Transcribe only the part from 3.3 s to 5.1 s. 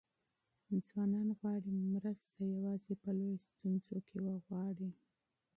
ستونزو کې وغواړي.